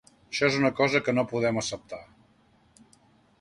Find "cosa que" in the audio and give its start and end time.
0.79-1.15